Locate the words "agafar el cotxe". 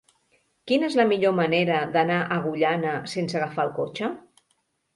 3.43-4.13